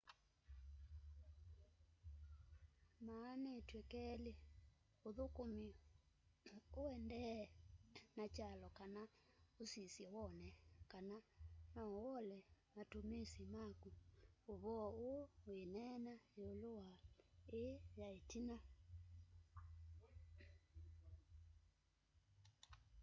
[3.05, 4.33] maanîtw'e kelî:
[5.07, 5.65] ûthûkûme
[6.83, 7.45] ûendeeye
[8.17, 9.03] na kyalo kana
[9.63, 10.49] ûsisye wone
[10.91, 11.17] kana
[11.75, 12.37] noûole
[12.75, 13.89] matumisi maku.
[14.51, 15.15] ûvoo ûû
[15.53, 16.89] wîneenea yîûlû wa
[17.59, 18.57] îî ya îtina